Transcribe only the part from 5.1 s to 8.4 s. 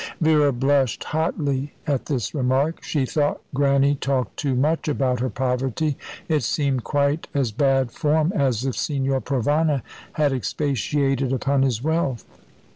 her poverty. It seemed quite as bad form